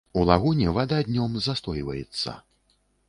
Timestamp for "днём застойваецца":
1.09-2.37